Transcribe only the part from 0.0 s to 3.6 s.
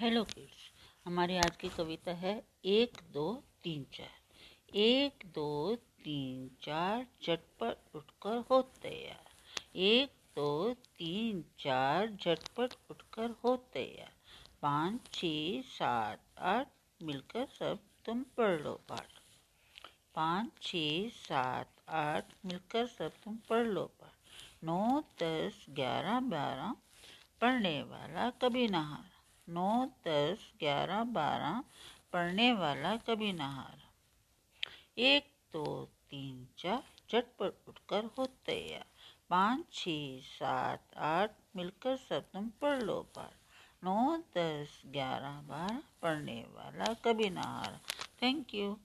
hello kids, हमारी आज की कविता है एक, दो,